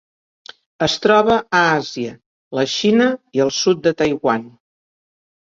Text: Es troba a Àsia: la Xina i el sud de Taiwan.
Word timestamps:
Es 0.85 0.95
troba 1.03 1.35
a 1.57 1.59
Àsia: 1.73 2.15
la 2.61 2.65
Xina 2.77 3.11
i 3.39 3.45
el 3.47 3.53
sud 3.59 3.85
de 3.87 3.95
Taiwan. 4.03 4.51